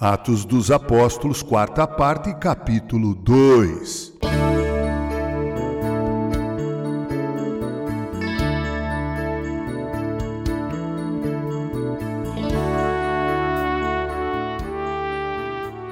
[0.00, 4.14] Atos dos Apóstolos, quarta parte, capítulo 2.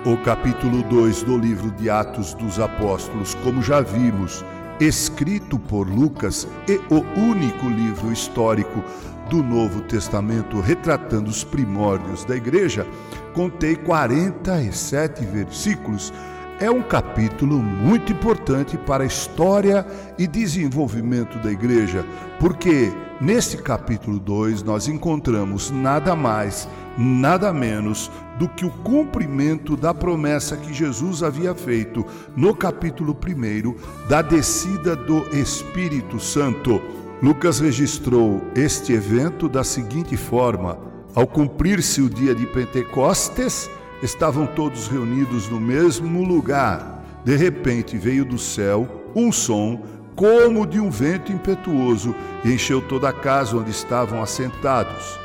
[0.06, 4.42] O capítulo 2 do livro de Atos dos Apóstolos, como já vimos,
[4.80, 8.82] escrito por Lucas, é o único livro histórico
[9.28, 12.86] do Novo Testamento retratando os primórdios da igreja,
[13.34, 16.12] contei 47 versículos.
[16.60, 19.86] É um capítulo muito importante para a história
[20.18, 22.04] e desenvolvimento da igreja,
[22.40, 28.10] porque nesse capítulo 2 nós encontramos nada mais, nada menos
[28.40, 32.04] do que o cumprimento da promessa que Jesus havia feito
[32.36, 36.98] no capítulo 1 da descida do Espírito Santo.
[37.20, 40.78] Lucas registrou este evento da seguinte forma:
[41.16, 43.68] ao cumprir-se o dia de Pentecostes,
[44.00, 47.02] estavam todos reunidos no mesmo lugar.
[47.24, 49.82] De repente veio do céu um som
[50.14, 55.18] como de um vento impetuoso e encheu toda a casa onde estavam assentados.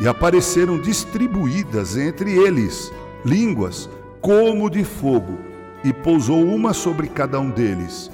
[0.00, 2.92] E apareceram distribuídas entre eles
[3.24, 3.90] línguas
[4.20, 5.38] como de fogo,
[5.82, 8.08] e pousou uma sobre cada um deles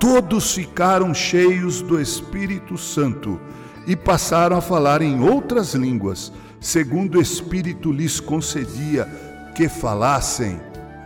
[0.00, 3.38] todos ficaram cheios do Espírito Santo
[3.86, 9.06] e passaram a falar em outras línguas, segundo o Espírito lhes concedia
[9.54, 10.58] que falassem.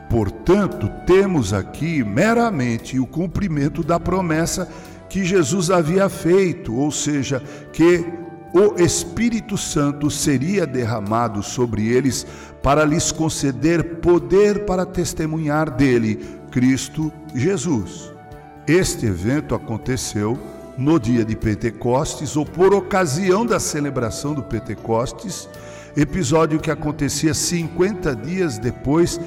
[0.09, 4.69] Portanto, temos aqui meramente o cumprimento da promessa
[5.09, 8.05] que Jesus havia feito, ou seja, que
[8.53, 12.25] o Espírito Santo seria derramado sobre eles
[12.63, 18.14] para lhes conceder poder para testemunhar dele, Cristo Jesus.
[18.67, 20.39] Este evento aconteceu
[20.79, 25.47] no dia de Pentecostes ou por ocasião da celebração do Pentecostes,
[25.95, 29.21] episódio que acontecia 50 dias depois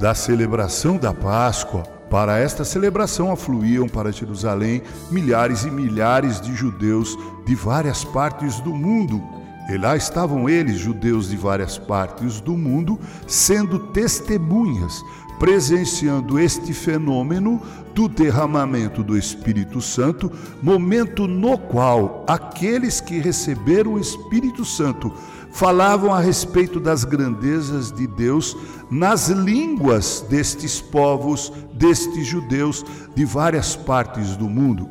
[0.00, 1.82] da celebração da Páscoa.
[2.08, 7.14] Para esta celebração afluíam para Jerusalém milhares e milhares de judeus
[7.44, 9.22] de várias partes do mundo.
[9.68, 15.02] E lá estavam eles, judeus de várias partes do mundo, sendo testemunhas
[15.42, 17.60] presenciando este fenômeno
[17.92, 20.30] do derramamento do Espírito Santo,
[20.62, 25.12] momento no qual aqueles que receberam o Espírito Santo
[25.50, 28.56] falavam a respeito das grandezas de Deus
[28.88, 34.88] nas línguas destes povos, destes judeus de várias partes do mundo.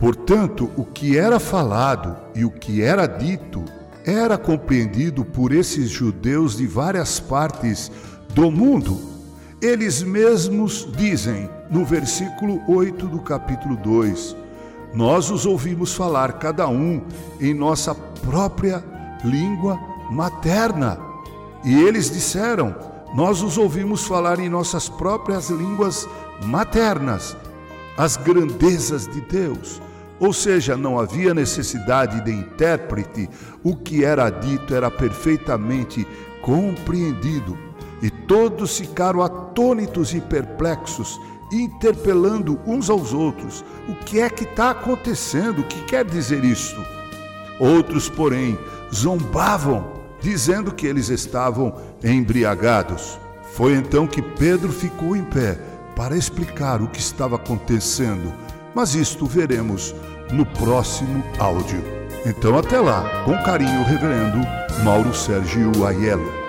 [0.00, 3.64] Portanto, o que era falado e o que era dito
[4.04, 7.88] era compreendido por esses judeus de várias partes
[8.34, 9.11] do mundo
[9.62, 14.36] eles mesmos dizem no versículo 8 do capítulo 2:
[14.92, 17.00] Nós os ouvimos falar, cada um
[17.40, 18.82] em nossa própria
[19.24, 19.78] língua
[20.10, 20.98] materna.
[21.64, 22.74] E eles disseram:
[23.14, 26.08] Nós os ouvimos falar em nossas próprias línguas
[26.44, 27.36] maternas,
[27.96, 29.80] as grandezas de Deus.
[30.18, 33.30] Ou seja, não havia necessidade de intérprete,
[33.62, 36.06] o que era dito era perfeitamente
[36.40, 37.56] compreendido
[38.02, 41.20] e todos ficaram atônitos e perplexos,
[41.52, 45.60] interpelando uns aos outros: o que é que está acontecendo?
[45.60, 46.84] O que quer dizer isto?
[47.60, 48.58] Outros, porém,
[48.92, 53.18] zombavam, dizendo que eles estavam embriagados.
[53.52, 55.58] Foi então que Pedro ficou em pé
[55.94, 58.32] para explicar o que estava acontecendo,
[58.74, 59.94] mas isto veremos
[60.32, 61.84] no próximo áudio.
[62.24, 64.38] Então, até lá, com carinho, Reverendo
[64.82, 66.41] Mauro Sérgio Aiello.